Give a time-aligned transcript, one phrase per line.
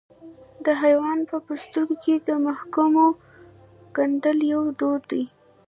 [0.65, 2.95] د حیوان په پوستکي کې د محکوم
[3.95, 5.21] ګنډل یو دود و.